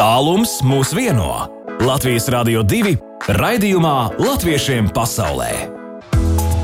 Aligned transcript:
Tālums 0.00 0.62
mūs 0.64 0.94
vieno. 0.96 1.26
Latvijas 1.84 2.30
Rādio 2.32 2.62
2 2.64 2.94
raidījumā 3.36 3.96
Latviešiem 4.16 4.88
pasaulē. 4.96 5.79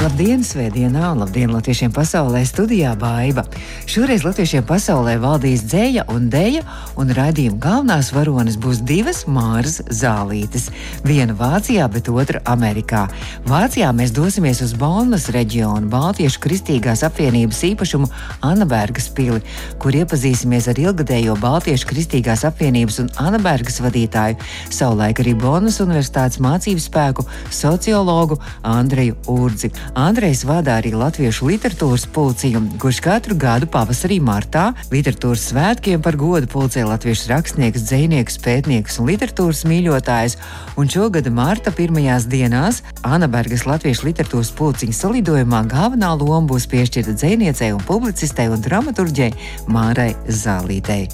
Labdien, 0.06 0.44
svētdienā, 0.46 1.08
labdien 1.18 1.50
latviešiem 1.50 1.90
pasaulē, 1.90 2.44
studijā 2.46 2.92
Baiva. 2.94 3.42
Šoreiz 3.90 4.22
latviešiem 4.22 4.62
pasaulē 4.62 5.16
valdīs 5.18 5.64
dzēja 5.66 6.04
un 6.14 6.28
dēja, 6.30 6.60
un 6.94 7.10
raidījuma 7.10 7.58
galvenās 7.64 8.12
varonas 8.14 8.54
būs 8.62 8.84
divas 8.86 9.24
māras 9.26 9.80
zālītes. 9.90 10.68
Viena 11.02 11.34
Vācijā, 11.34 11.88
bet 11.90 12.06
otra 12.12 12.38
Amerikā. 12.46 13.08
Vācijā 13.50 13.88
mēs 13.98 14.12
dosimies 14.14 14.60
uz 14.62 14.76
Bonnas 14.78 15.26
reģionu, 15.34 15.90
Baltiešu 15.90 16.38
kristīgās 16.44 17.02
apvienības 17.08 17.64
īpašumu 17.72 18.06
Anabergas 18.46 19.10
pili, 19.10 19.42
kur 19.82 19.98
iepazīsimies 19.98 20.70
ar 20.70 20.78
ilgadējo 20.84 21.34
Baltiešu 21.42 21.90
kristīgās 21.90 22.46
apvienības 22.46 23.00
un 23.02 23.10
Anabergas 23.26 23.82
vadītāju, 23.82 24.38
savulaik 24.70 25.24
arī 25.26 25.34
Bonnas 25.42 25.82
universitātes 25.82 26.38
mācību 26.38 26.86
spēku 26.86 27.26
sociologu 27.50 28.38
Andreju 28.62 29.18
Urdzi. 29.34 29.74
Andrejs 29.96 30.42
vada 30.44 30.74
arī 30.76 30.90
Latviešu 30.92 31.46
literatūras 31.48 32.02
pulciju, 32.12 32.60
kurš 32.76 32.98
katru 33.00 33.32
gadu 33.40 33.64
pavasarī 33.72 34.18
martā 34.20 34.66
literatūras 34.92 35.46
svētkiem 35.48 36.02
par 36.04 36.18
godu 36.20 36.44
pulcē 36.52 36.82
latviešu 36.84 37.30
rakstniekus, 37.30 37.86
dzēniekus, 37.88 38.36
pētniekus 38.44 38.98
un 39.00 39.08
literatūras 39.08 39.62
mīļotājus, 39.64 40.36
un 40.76 40.92
šogad 40.92 41.30
marta 41.32 41.72
pirmajās 41.72 42.26
dienās 42.28 42.82
Anabergas 43.08 43.64
Latviešu 43.64 44.10
literatūras 44.10 44.50
pulciņa 44.58 44.98
salidojumā 44.98 45.62
galvenā 45.72 46.12
loma 46.20 46.44
būs 46.52 46.68
piešķirta 46.68 47.16
dzēniecei 47.16 47.72
un 47.72 47.80
publicistei 47.88 48.50
un 48.52 48.60
dramaturģei 48.60 49.30
Mārai 49.72 50.10
Zālītei. 50.28 51.06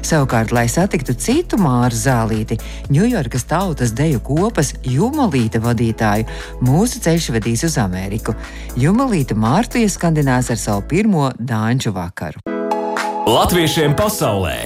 Savukārt, 0.00 0.56
lai 0.56 0.64
satiktu 0.72 1.12
citu 1.12 1.60
Māru 1.60 1.92
Zālīti, 1.92 2.56
Ņujorkas 2.88 3.44
tautas 3.52 3.92
deju 3.92 4.24
kopas 4.24 4.72
Jumalīta 4.80 5.60
vadītāju, 5.60 6.24
mūsu 6.64 7.04
ceļš 7.04 7.30
vedīs 7.36 7.68
uz 7.68 7.76
Ameriku. 7.76 8.29
Jumalīta 8.80 9.36
Mārtu 9.38 9.82
ieskandinās 9.82 10.50
ar 10.52 10.60
savu 10.60 10.86
pirmo 10.90 11.30
dāņu 11.38 11.94
vakaru. 11.96 12.42
Latviešiem 13.30 13.94
pasaulē 13.98 14.56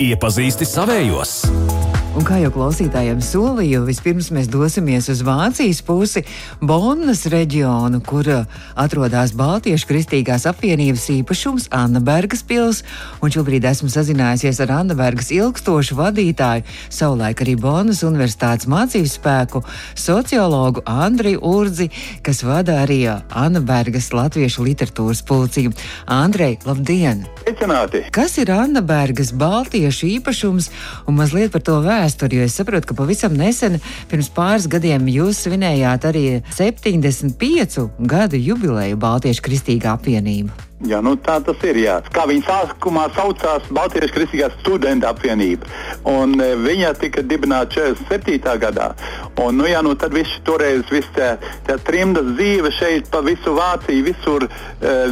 iepazīsti 0.00 0.68
savējos! 0.68 1.95
Un 2.16 2.24
kā 2.24 2.38
jau 2.40 2.48
klausītājiem 2.48 3.18
solīju, 3.20 3.82
vispirms 3.84 4.30
mēs 4.32 4.46
dosimies 4.48 5.04
uz 5.12 5.18
Vācijas 5.20 5.82
pusi, 5.84 6.22
Bonnas 6.64 7.26
reģionu, 7.28 7.98
kur 8.08 8.24
uh, 8.32 8.62
atrodas 8.72 9.34
Baltiešu 9.36 9.84
kristīgās 9.90 10.46
apvienības 10.48 11.04
īpašums 11.12 11.66
Annabergas 11.76 12.40
pils. 12.48 12.80
Un 13.20 13.34
šobrīd 13.34 13.66
esmu 13.68 13.90
sazinājusies 13.92 14.62
ar 14.64 14.72
Annabergas 14.78 15.28
ilgstošu 15.36 15.98
vadītāju, 15.98 16.64
savulaik 16.88 17.42
arī 17.44 17.58
Bonnas 17.60 18.00
universitātes 18.08 18.64
mācību 18.64 19.12
spēku, 19.12 19.62
sociologu 19.92 20.86
Andriju 20.88 21.44
Urdzi, 21.44 21.90
kas 22.24 22.40
vada 22.48 22.78
arī 22.86 23.02
uh, 23.10 23.20
Annabergas 23.28 24.08
latviešu 24.16 24.64
literatūras 24.70 25.20
pulciju. 25.20 25.76
Andrej, 26.08 26.62
labdien! 26.64 27.26
Sveicināti! 27.44 28.06
Kas 28.08 28.40
ir 28.40 28.56
Annabergas 28.56 29.36
Baltiešu 29.36 30.08
īpašums 30.16 30.72
un 31.04 31.20
mazliet 31.20 31.52
par 31.52 31.68
to 31.68 31.76
vēsturi? 31.84 32.05
Vēsturi, 32.06 32.40
jo 32.40 32.46
es 32.46 32.56
saprotu, 32.58 32.90
ka 32.90 32.98
pavisam 32.98 33.34
nesen, 33.36 33.80
pirms 34.10 34.30
pāris 34.34 34.68
gadiem, 34.70 35.08
jūs 35.10 35.44
svinējāt 35.46 36.06
arī 36.10 36.24
75 36.54 37.88
gadu 38.06 38.40
jubileju 38.40 38.98
Baltiešu 39.02 39.44
Kristīgā 39.46 39.96
apvienība. 39.96 40.54
Jā, 40.84 40.98
nu 41.00 41.14
tā 41.16 41.38
tas 41.40 41.62
ir. 41.64 41.78
Jā. 41.80 41.94
Kā 42.12 42.26
viņa 42.28 42.44
sākumā 42.44 43.06
saucās 43.16 43.64
Baltijas 43.72 44.12
Kristīgā 44.12 44.50
studenta 44.58 45.08
apvienība. 45.08 45.64
Un, 46.04 46.34
e, 46.36 46.50
viņa 46.60 46.90
tika 47.00 47.22
dibināta 47.24 47.86
47. 47.96 48.58
gadā. 48.60 48.90
Un, 49.40 49.56
nu, 49.56 49.64
jā, 49.64 49.80
nu, 49.80 49.94
tad 49.96 50.12
viss 50.12 50.36
toreiz 50.44 50.84
viss 50.92 51.08
tā, 51.16 51.38
tā 51.64 51.78
trimdas 51.80 52.28
dzīve 52.36 52.72
šeit 52.76 53.08
pa 53.08 53.22
visu 53.24 53.54
Vāciju 53.56 54.04
visur 54.04 54.44
e, 54.44 54.50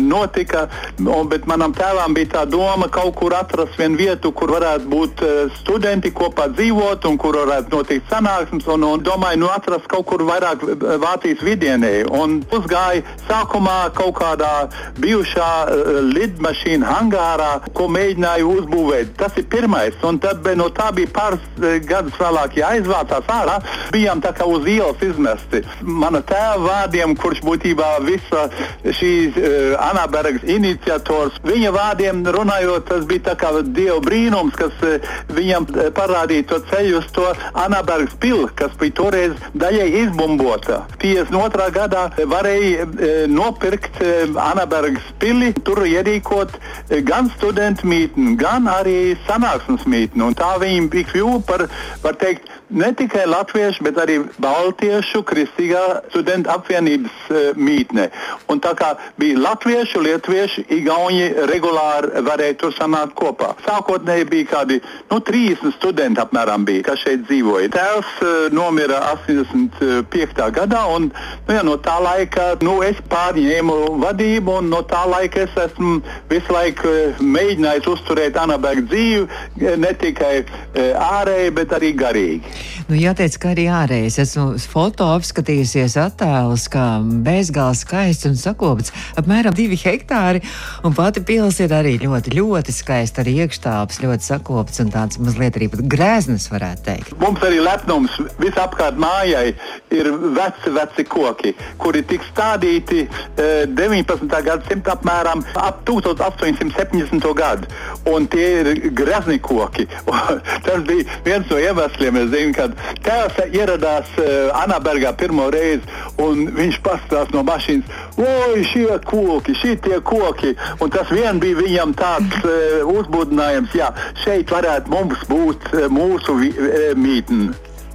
notika. 0.04 0.66
Un, 1.00 1.30
bet 1.32 1.48
manam 1.48 1.72
tēvam 1.72 2.12
bija 2.12 2.34
tā 2.34 2.44
doma 2.44 2.90
kaut 2.92 3.16
kur 3.16 3.32
atrast 3.32 3.80
vienu 3.80 3.96
vietu, 4.02 4.34
kur 4.36 4.52
varētu 4.58 4.92
būt 4.92 5.24
e, 5.24 5.32
studenti 5.62 6.12
kopā 6.12 6.50
dzīvot 6.52 7.08
un 7.08 7.16
kur 7.16 7.40
varētu 7.40 7.72
notikt 7.72 8.12
sanāksmes. 8.12 8.68
Un, 8.76 8.84
un 8.84 9.00
domāju, 9.08 9.40
nu 9.46 9.48
atrast 9.48 9.88
kaut 9.88 10.04
kur 10.12 10.28
vairāk 10.28 10.68
e, 10.68 10.76
Vācijas 11.00 11.40
vidienē. 11.40 11.94
Un 12.20 12.42
uzgāja 12.52 13.00
sākumā 13.24 13.80
kaut 13.96 14.18
kādā 14.20 14.54
bijušā 15.00 15.54
uh, 15.64 16.00
lidmašīna 16.14 16.88
hangārā, 16.88 17.50
ko 17.76 17.88
mēģināja 17.92 18.46
uzbūvēt. 18.48 19.14
Tas 19.20 19.36
ir 19.40 19.48
pirmais, 19.50 19.96
un 20.06 20.18
tad 20.22 20.46
no 20.58 20.68
tā 20.74 20.90
bija 20.96 21.10
pāris 21.14 21.44
uh, 21.58 21.76
gadus 21.86 22.16
vēlāk 22.20 22.58
jāizvācās 22.60 23.30
ārā. 23.30 23.58
Bijām 23.94 24.22
tā 24.24 24.34
kā 24.36 24.46
uz 24.48 24.66
ielas 24.70 25.02
izmesti. 25.04 25.62
Mana 25.82 26.22
tēva 26.26 26.60
vārdiem, 26.64 27.14
kurš 27.20 27.42
būtībā 27.46 27.90
visa 28.06 28.46
šīs 28.84 29.38
uh, 29.38 29.74
Anabergas 29.90 30.46
iniciators, 30.50 31.40
viņa 31.46 31.74
vārdiem 31.74 32.24
runājot, 32.34 32.88
tas 32.90 33.06
bija 33.08 33.30
tā 33.30 33.36
kā 33.40 33.52
dieva 33.64 34.00
brīnums, 34.04 34.56
kas 34.58 34.84
uh, 34.86 35.12
viņam 35.34 35.68
parādīja 35.96 36.48
to 36.52 36.60
ceļu 36.70 37.00
uz 37.00 37.10
to 37.14 37.26
Anabergas 37.64 38.16
pili, 38.20 38.48
kas 38.58 38.74
bija 38.80 38.98
toreiz 39.00 39.36
daļai 39.58 39.88
izbumbota. 40.04 40.82
52. 41.02 41.70
gadā 41.74 42.06
varēja 42.30 42.88
uh, 42.88 43.14
nopirkt 43.30 44.00
uh, 44.02 44.34
Anabergas 44.50 45.06
pili 45.22 45.43
mītni, 45.44 45.64
tur 45.66 45.84
ierīkot 45.84 46.56
eh, 46.56 47.00
gan 47.04 47.30
studentu 47.36 47.88
mītni, 47.90 48.34
gan 48.40 48.68
arī 48.70 49.14
sanāksmes 49.28 49.86
mītni. 49.86 50.24
Un 50.24 50.36
tā 50.38 50.54
viņi 50.62 51.04
kļuva 51.10 51.40
par, 51.48 51.66
var 52.04 52.18
teikt, 52.20 52.48
ne 52.74 52.90
tikai 52.92 53.24
latviešu, 53.30 53.84
bet 53.86 53.98
arī 54.02 54.18
baltiešu 54.42 55.22
kristīgā 55.26 55.82
studentu 56.10 56.50
apvienības 56.54 57.18
uh, 57.30 57.42
mītne. 57.54 58.08
Un 58.50 58.60
tā 58.62 58.74
kā 58.78 58.94
bija 59.20 59.38
latviešu, 59.38 60.02
lietuviešu, 60.02 60.66
igauņi 60.74 61.28
regulāri 61.50 62.24
varēja 62.26 62.58
tur 62.64 62.74
sanākt 62.74 63.14
kopā. 63.18 63.52
Sākotnēji 63.66 64.26
bija 64.30 64.50
kādi 64.50 64.80
nu, 65.10 65.20
30 65.20 65.76
studenti 65.78 66.22
apmēram, 66.22 66.66
bija, 66.66 66.88
kas 66.90 67.04
šeit 67.04 67.24
dzīvoja. 67.28 67.70
Tēvs 67.76 68.12
uh, 68.24 68.34
nomira 68.54 69.00
85. 69.12 70.42
gadā, 70.58 70.82
un 70.96 71.08
nu, 71.12 71.54
jā, 71.54 71.62
no 71.66 71.78
tā 71.78 71.96
laika 72.02 72.50
nu, 72.66 72.80
es 72.86 72.98
pārņēmu 73.12 73.78
vadību, 74.02 74.58
un 74.60 74.72
no 74.74 74.82
tā 74.90 75.04
laika 75.10 75.46
es 75.46 75.58
esmu 75.68 76.00
visu 76.32 76.58
laiku 76.58 76.90
uh, 76.90 77.24
mēģinājis 77.38 77.90
uzturēt 77.94 78.38
Anaberga 78.40 78.88
dzīvi, 78.90 79.76
ne 79.78 79.90
tikai 79.98 80.34
ārēji, 80.74 81.52
bet 81.54 81.72
arī 81.76 81.92
garīgi. 81.98 82.63
Nu, 82.88 82.98
jāteic, 82.98 83.38
ka 83.40 83.52
arī 83.54 83.66
ārējais 83.72 84.18
esmu 84.24 84.46
foto 84.70 85.08
apskatījusies 85.14 85.96
attēlus, 86.00 86.66
kā 86.72 86.86
bezgalīgi 87.00 87.62
skaists 87.80 88.28
un 88.28 88.36
sakopts. 88.38 88.92
Apmēram 89.20 89.54
divi 89.56 89.78
hektāri, 89.80 90.42
un 90.84 90.94
pati 90.96 91.22
pils 91.24 91.60
ir 91.64 91.72
arī 91.74 91.96
ļoti, 92.02 92.34
ļoti 92.36 92.74
skaista. 92.74 93.22
Arī 93.24 93.36
iekštāps 93.44 94.02
ļoti 94.02 94.26
sakopts 94.26 94.82
un 94.84 94.90
tāds 94.92 95.20
mazliet 95.22 95.56
arī 95.58 95.70
grēznis, 95.72 96.50
varētu 96.52 96.84
teikt. 96.88 97.14
Mums 97.22 97.44
arī 97.46 97.62
lepnums 97.64 98.18
visapkārt 98.42 98.98
mājai 99.00 99.54
ir 99.94 100.10
veci, 100.36 100.72
veci 100.74 101.06
koki, 101.08 101.54
kuri 101.80 102.02
tika 102.08 102.28
stādīti 102.28 103.04
eh, 103.06 103.64
19. 103.70 104.28
gadsimta 104.44 104.98
apmēram 104.98 105.44
ap 105.54 105.82
1870. 105.88 107.30
gadu. 107.38 107.70
Un 108.10 108.28
tie 108.30 108.48
ir 108.60 108.72
grezni 108.96 109.38
koki. 109.42 109.86
Tas 110.66 110.84
bija 110.86 111.20
viens 111.24 111.48
no 111.50 111.58
iemesliem, 111.60 112.18
es 112.20 112.30
zinu, 112.34 112.43
kad 112.52 112.74
tēvs 113.04 113.40
ieradās 113.54 114.10
uh, 114.20 114.52
Anabergā 114.60 115.14
pirmo 115.16 115.48
reizi, 115.54 115.82
un 116.20 116.44
viņš 116.54 116.80
paskatās 116.84 117.32
no 117.34 117.44
mašīnas, 117.46 117.88
oi, 118.20 118.64
šie 118.70 118.98
koki, 119.08 119.56
šie 119.62 119.76
tie 119.84 120.00
koki. 120.04 120.54
Un 120.84 120.92
tas 120.94 121.10
vien 121.14 121.40
bija 121.42 121.62
viņam 121.62 121.94
tāds 121.98 122.40
uh, 122.44 122.82
uzbudinājums, 122.96 123.76
jā, 123.78 123.92
šeit 124.24 124.52
varētu 124.52 124.92
mums 124.92 125.24
būt 125.30 125.70
uh, 125.72 125.86
mūsu 125.92 126.40
uh, 126.40 126.90
mītne. 126.98 127.54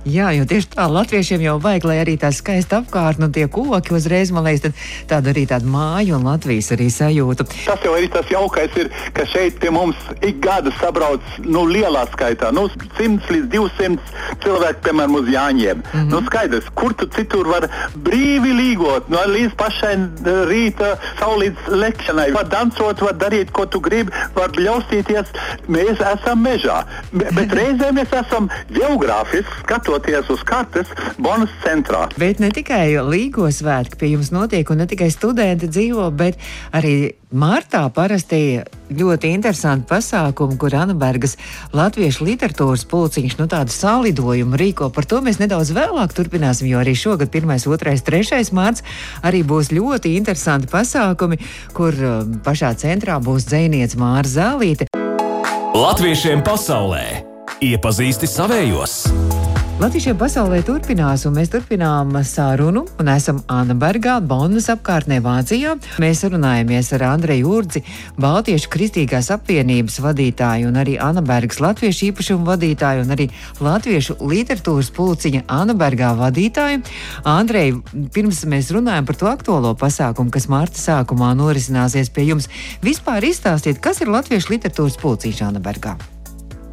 Jā, 0.10 0.32
jo 0.34 0.46
tieši 0.50 0.72
tā 0.74 0.88
latviešiem 0.90 1.44
jau 1.44 1.58
vajag, 1.62 1.86
lai 1.86 1.98
arī 2.02 2.16
tā 2.18 2.32
skaista 2.34 2.80
apkārtne 2.82 3.28
un 3.28 3.34
tie 3.36 3.46
koki 3.52 3.94
uzreiz, 3.94 4.32
man 4.34 4.48
liekas, 4.48 4.74
tādu 5.10 5.30
arī 5.34 5.44
tādu 5.50 5.70
māju 5.70 6.18
un 6.18 6.26
Latvijas 6.26 6.72
arī 6.74 6.88
sajūtu. 6.94 7.46
Tas 7.68 7.84
jau 7.86 7.94
arī 7.94 8.10
tas 8.10 8.30
jaukais 8.32 8.74
ir, 8.82 8.90
ka 9.14 9.26
šeit 9.30 9.60
pie 9.62 9.70
mums 9.74 10.00
ik 10.26 10.40
gada 10.42 10.74
sabrauc 10.80 11.26
nu, 11.46 11.66
lielā 11.70 12.06
skaitā, 12.14 12.50
nu, 12.56 12.66
100 12.98 13.30
līdz 13.36 13.50
200 13.54 14.40
cilvēku, 14.46 14.82
piemēram, 14.88 15.18
uz 15.20 15.30
Jāņiem. 15.30 15.84
Mm 15.84 15.92
-hmm. 15.92 16.10
nu, 16.14 16.24
skaidrs, 16.26 16.72
kur 16.74 16.94
tu 16.94 17.06
citur 17.14 17.48
var 17.48 17.70
brīvi 17.96 18.56
līgot, 18.62 19.10
nu, 19.14 19.22
līdz 19.36 19.54
pašai 19.62 19.94
rīta 20.50 20.96
saulītas 21.20 21.70
lekšanai. 21.84 22.32
Var 22.34 22.50
dansot, 22.50 23.02
var 23.02 23.14
darīt, 23.14 23.52
ko 23.52 23.66
tu 23.66 23.80
gribi, 23.80 24.12
var 24.36 24.50
bļaustīties. 24.58 25.30
Mēs 25.68 26.02
esam 26.14 26.42
mežā, 26.42 26.84
bet 27.12 27.54
reizēm 27.60 28.02
mēs 28.02 28.14
esam 28.24 28.50
geogrāfiski 28.74 29.62
skatot 29.64 29.99
paskaroties 30.00 30.30
uz 30.30 30.44
kartes 30.44 30.88
Bonas 31.18 31.50
centrā. 31.64 32.08
Bet 32.18 32.40
ne 32.40 32.50
tikai 32.52 33.00
Līgo 33.04 33.50
svētki 33.52 33.98
pie 34.00 34.14
jums 34.14 34.32
notiek, 34.32 34.70
un 34.70 34.80
ne 34.80 34.88
tikai 34.88 35.10
studenti 35.12 35.68
dzīvo, 35.68 36.10
bet 36.12 36.38
arī 36.72 37.16
Martā 37.30 37.84
parasti 37.94 38.62
ļoti 38.90 39.30
interesanti 39.36 39.86
pasākumi, 39.90 40.58
kur 40.58 40.74
Anabergas 40.74 41.38
latviešu 41.74 42.26
literatūras 42.26 42.88
pulciņš 42.90 43.38
nu, 43.38 43.46
tādu 43.48 43.74
salidojumu 43.74 44.58
rīko. 44.58 44.90
Par 44.90 45.06
to 45.06 45.22
mēs 45.22 45.40
nedaudz 45.40 45.74
vēlāk 45.76 46.16
turpināsim, 46.18 46.70
jo 46.72 46.82
arī 46.82 46.96
šogad 46.98 47.30
1, 47.30 47.54
2, 47.68 48.02
3 48.10 48.54
mārts 48.58 48.84
arī 49.22 49.44
būs 49.44 49.70
ļoti 49.76 50.16
interesanti 50.18 50.72
pasākumi, 50.72 51.38
kur 51.74 51.94
um, 51.94 52.40
pašā 52.46 52.74
centrā 52.82 53.20
būs 53.22 53.46
dzēniece 53.52 54.00
Māra 54.00 54.26
Zālīte. 54.26 54.90
Latviešiem 55.78 56.42
pasaulē 56.42 57.06
iepazīsti 57.62 58.28
savējos! 58.30 59.49
Latvijas 59.80 60.18
pasaulē 60.20 60.58
turpinās, 60.68 61.22
un 61.24 61.38
mēs 61.38 61.54
turpinām 61.54 62.10
sarunu, 62.28 62.82
un 63.00 63.10
esam 63.14 63.38
Anabergā, 63.48 64.18
Bonas 64.20 64.66
apkārtnē 64.74 65.22
Vācijā. 65.24 65.78
Mēs 66.04 66.26
runājamies 66.28 66.90
ar 66.98 67.06
Andreju 67.14 67.48
Urdzi, 67.48 67.84
Baltiešu 68.20 68.74
Kristīgās 68.74 69.32
apvienības 69.38 70.02
vadītāju, 70.04 70.68
un 70.68 70.82
arī 70.84 70.98
Anabergas 71.00 71.62
latviešu 71.64 72.10
īpašumu 72.10 72.44
vadītāju, 72.52 73.08
un 73.08 73.16
arī 73.16 73.30
latviešu 73.64 74.20
literatūras 74.20 74.92
pulciņa 75.00 75.46
Anabergā 75.62 76.12
vadītāju. 76.26 76.84
Andrej, 77.24 77.78
pirms 78.12 78.44
mēs 78.52 78.76
runājam 78.76 79.08
par 79.08 79.24
to 79.24 79.32
aktuālo 79.32 79.78
pasākumu, 79.80 80.36
kas 80.36 80.52
marta 80.52 80.84
sākumā 80.84 81.32
norisināsies 81.40 82.12
pie 82.12 82.28
jums, 82.34 82.52
vispār 82.84 83.32
izstāstiet, 83.32 83.80
kas 83.80 84.04
ir 84.04 84.12
latviešu 84.12 84.58
literatūras 84.58 85.00
pulciņš 85.00 85.46
Anabergā. 85.54 85.96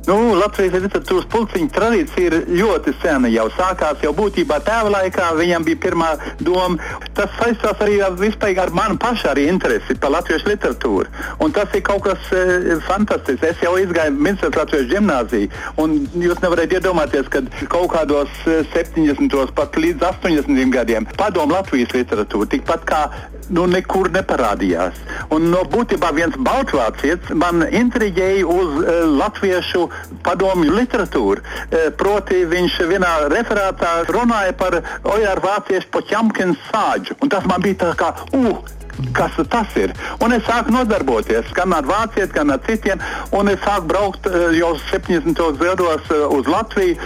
Nu, 0.06 0.16
Latvijas 0.38 0.76
literatūras 0.84 1.26
pulciņa 1.32 1.72
tradīcija 1.74 2.28
ir 2.28 2.34
ļoti 2.60 2.92
sena. 3.02 3.26
Jau 3.32 3.48
sākās 3.56 4.04
jau 4.04 4.12
būtībā 4.14 4.60
tēva 4.62 4.92
laikā, 4.94 5.32
viņam 5.34 5.66
bija 5.66 5.80
pirmā 5.82 6.12
doma. 6.46 6.78
Tas 7.16 7.32
saistās 7.40 7.82
arī 7.82 7.98
ar, 8.06 8.14
ar 8.62 8.72
manu 8.76 9.00
pašu 9.02 9.32
arī 9.32 9.48
interesi 9.50 9.96
par 9.98 10.14
latviešu 10.14 10.52
literatūru. 10.52 11.10
Un 11.42 11.54
tas 11.56 11.74
ir 11.74 11.82
kaut 11.86 12.04
kas 12.06 12.30
e, 12.30 12.78
fantastisks. 12.86 13.48
Es 13.50 13.64
jau 13.66 13.74
izgāju 13.82 14.14
Minstras 14.14 14.54
latviešu 14.60 14.92
gimnāziju, 14.94 15.50
un 15.82 15.98
jūs 16.22 16.42
nevarat 16.44 16.78
iedomāties, 16.78 17.26
ka 17.32 17.42
kaut 17.72 17.90
kādos 17.96 18.30
70. 18.46 19.34
pat 19.58 19.80
līdz 19.80 20.06
80. 20.12 20.70
gadiem 20.70 21.10
padomu 21.18 21.58
Latvijas 21.58 21.96
literatūra 21.98 22.54
tikpat 22.54 22.86
kā 22.86 23.02
nu, 23.50 23.66
nekur 23.70 24.10
neparādījās. 24.14 24.98
Un 25.34 25.50
no 25.52 25.62
būtībā 25.70 26.12
viens 26.16 26.36
baltvācietis 26.46 27.34
man 27.38 27.64
intriģēja 27.66 28.46
uz 28.46 28.72
uh, 28.80 29.02
latviešu 29.18 29.86
padomju 30.26 30.74
literatūru. 30.76 31.42
Uh, 31.42 31.88
proti 31.98 32.44
viņš 32.48 32.80
vienā 32.90 33.12
referātā 33.32 33.98
runāja 34.10 34.56
par 34.56 34.80
Ojāru 35.04 35.46
vāciešu 35.48 35.92
Poķamkins 35.94 36.66
sāģu. 36.70 37.20
Un 37.22 37.32
tas 37.32 37.46
man 37.48 37.64
bija 37.64 37.82
tā 37.86 37.92
kā, 37.98 38.12
uh, 38.36 38.76
kas 39.16 39.36
tas 39.50 39.76
ir. 39.78 39.92
Un 40.24 40.34
es 40.36 40.44
sāku 40.46 40.74
nodarboties 40.74 41.52
gan 41.56 41.74
ar 41.76 41.86
vācietiem, 41.88 42.32
gan 42.36 42.54
ar 42.54 42.62
citiem. 42.66 43.02
Un 43.36 43.50
es 43.52 43.60
sāku 43.64 43.90
braukt 43.92 44.28
uh, 44.30 44.48
jau 44.56 44.74
70. 44.90 45.42
gados 45.60 46.10
uh, 46.10 46.26
uz 46.36 46.48
Latviju. 46.50 46.96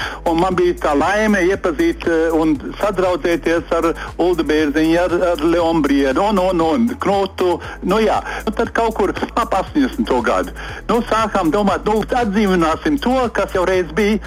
Man 0.41 0.57
bija 0.57 0.77
tā 0.85 0.95
laime 0.97 1.43
iepazīt 1.49 2.07
uh, 2.09 2.37
un 2.37 2.57
sadraudzēties 2.81 3.73
ar 3.77 3.91
Ulu 4.21 4.47
Bērziņu, 4.47 4.97
ar, 5.05 5.17
ar 5.33 5.45
Leonu 5.45 5.85
Briedu 5.85 6.25
un, 6.31 6.41
un, 6.41 6.65
un 6.65 6.89
Knotu. 7.01 7.59
Nu, 7.83 8.01
jā. 8.03 8.21
nu, 8.47 8.55
tad 8.57 8.73
kaut 8.77 8.97
kur 8.99 9.15
ap 9.15 9.59
80. 9.61 10.09
gadu 10.25 10.55
nu, 10.89 11.01
sākām 11.11 11.53
domāt, 11.55 11.87
nu, 11.89 12.03
atdzīvināsim 12.23 12.99
to, 13.03 13.17
kas 13.35 13.55
jau 13.57 13.67
reiz 13.69 13.91
bija 13.97 14.21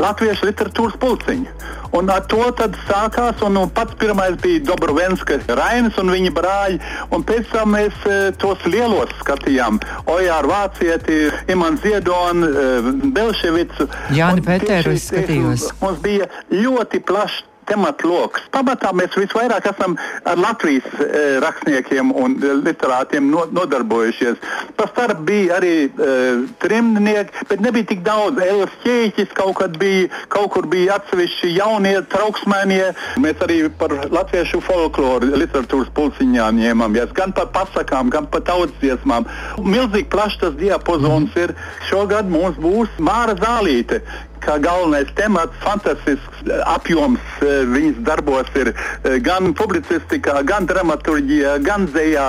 latviešu 0.00 0.48
literatūras 0.50 0.98
pulciņu. 1.02 1.54
Un 1.96 2.10
ar 2.12 2.24
to 2.28 2.42
sākās, 2.86 3.40
un 3.46 3.56
nu, 3.56 3.64
pats 3.72 3.96
pirmais 4.00 4.36
bija 4.42 4.64
Dobrovenska 4.68 5.38
Rainis 5.48 5.96
un 6.02 6.12
viņa 6.12 6.32
brāļi, 6.36 6.78
un 7.14 7.24
pēc 7.26 7.50
tam 7.54 7.72
mēs 7.76 8.04
e, 8.04 8.18
tos 8.42 8.62
lielos 8.68 9.12
skatījām. 9.22 9.80
Ojāru 10.12 10.52
Vācieti, 10.52 11.20
Imants 11.52 11.82
Ziedonu, 11.86 12.46
e, 12.46 12.94
Belševicu. 13.16 13.88
Jāni 14.16 14.44
Peteru 14.44 14.96
es 14.96 15.08
skatījos. 15.10 15.70
Mums 15.80 16.02
bija 16.04 16.28
ļoti 16.52 17.00
plašs 17.06 17.44
tematu 17.68 18.10
lokus. 18.10 18.44
Pamatā 18.54 18.92
mēs 18.96 19.16
visvairāk 19.18 19.68
esam 19.72 19.96
ar 20.26 20.38
Latvijas 20.40 20.86
e, 21.00 21.22
rakstniekiem 21.42 22.12
un 22.14 22.36
e, 22.40 22.52
literātiem 22.66 23.28
no, 23.32 23.44
nodarbojušies. 23.56 24.40
Pastarp 24.78 25.22
bija 25.28 25.58
arī 25.58 25.74
e, 25.86 26.16
trimdnieki, 26.62 27.46
bet 27.50 27.64
nebija 27.64 27.90
tik 27.92 28.04
daudz. 28.06 28.40
Elas 28.46 28.74
ķēķis 28.84 29.34
kaut 29.36 29.78
bija, 29.80 30.08
kaut 30.32 30.52
kur 30.54 30.68
bija 30.70 30.98
atsevišķi 31.00 31.52
jaunie, 31.56 31.96
trauksmēnie. 32.12 32.92
Mēs 33.22 33.42
arī 33.46 33.60
par 33.80 33.94
latviešu 34.12 34.62
folkloru 34.64 35.32
literatūras 35.36 35.90
pulciņām 35.96 36.60
ņēmāmies, 36.62 37.14
gan 37.16 37.34
par 37.36 37.50
pasakām, 37.56 38.12
gan 38.14 38.28
par 38.30 38.44
tautsdziesmām. 38.48 39.26
Milzīgi 39.64 40.10
plašs 40.12 40.40
tas 40.42 40.56
diapazons 40.60 41.36
ir. 41.40 41.54
Šogad 41.90 42.30
mums 42.30 42.58
būs 42.60 42.92
Māra 43.02 43.36
Zālīte, 43.38 44.02
kā 44.44 44.58
galvenais 44.62 45.10
temats, 45.18 45.56
fantastisks 45.64 46.36
apjoms 46.66 47.22
eh, 47.42 47.64
viņas 47.70 48.00
darbos 48.06 48.50
ir 48.58 48.72
eh, 48.72 49.16
gan 49.24 49.52
publicistikā, 49.56 50.40
gan 50.46 50.68
dramaturgijā, 50.68 51.56
gan 51.64 51.86
dzējā. 51.90 52.26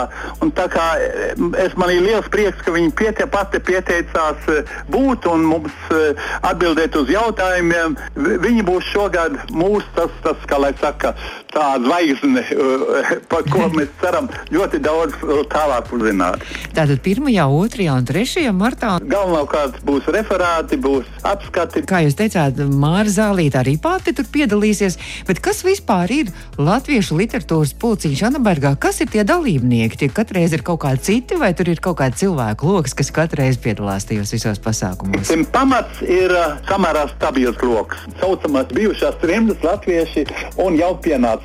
Eh, 0.47 1.31
es 1.63 1.77
man 1.79 1.93
ir 1.93 2.03
liels 2.05 2.29
prieks, 2.33 2.61
ka 2.65 2.73
viņi 2.75 2.93
pietie 2.97 3.27
pati 3.31 3.61
pieteicās 3.63 4.47
būt 4.91 5.27
un 5.31 5.45
mums 5.47 5.75
atbildēt 6.47 6.95
uz 6.99 7.11
jautājumiem. 7.11 7.97
Viņi 8.15 8.65
būs 8.67 8.91
šogad 8.93 9.37
mūsu, 9.51 9.85
tas, 9.97 10.13
tas 10.23 10.47
kā 10.49 10.59
lai 10.61 10.73
saka, 10.81 11.13
tā 11.57 11.67
zvaigzne, 11.81 12.45
par 13.31 13.45
ko 13.49 13.67
mēs 13.73 13.91
ceram 14.03 14.29
ļoti 14.53 14.81
daudz 14.85 15.17
tālāk 15.51 15.91
uzzināt. 15.97 16.45
Tātad 16.77 17.01
1., 17.01 17.25
2. 17.25 17.89
un 17.93 18.07
3. 18.07 18.47
martā 18.55 18.97
galvenokārt 19.17 19.79
būs 19.87 20.07
referāti, 20.13 20.77
būs 20.81 21.07
apskati. 21.27 21.83
Kā 21.87 22.01
jūs 22.05 22.17
teicāt, 22.19 22.59
Māra 22.77 23.09
Zālīta 23.11 23.61
arī 23.61 23.77
pati 23.81 24.13
tur 24.15 24.27
piedalīsies, 24.33 24.97
bet 25.27 25.41
kas 25.43 25.63
vispār 25.65 26.11
ir 26.13 26.31
latviešu 26.59 27.17
literatūras 27.17 27.73
pulciņš 27.81 28.23
Anabergā? 28.29 28.75
Kas 28.81 29.01
ir 29.03 29.11
tie 29.13 29.25
dalībnieki? 29.27 30.01
Tie 30.03 30.09
katreiz 30.13 30.53
ir 30.55 30.63
kaut 30.67 30.81
kādi 30.85 31.03
citi, 31.09 31.39
vai 31.39 31.53
tur 31.57 31.71
ir 31.71 31.81
kaut 31.83 31.99
kādi 32.01 32.21
cilvēku 32.23 32.69
lokus, 32.69 32.95
kas 32.97 33.11
katreiz 33.15 33.59
piedalās 33.61 34.07
tajos 34.09 34.33
visos 34.35 34.61
pasākumos? 34.63 35.27
Tiem 35.29 35.45
pamats 35.53 36.03
ir 36.05 36.33
uh, 36.35 36.57
samērā 36.69 37.07
stabils 37.15 37.61
lokus. 37.63 38.05
Saucamās 38.21 38.69
bijušās 38.75 39.19
trimdas 39.23 39.63
latvieši 39.65 40.27
un 40.63 40.77
jau 40.79 40.93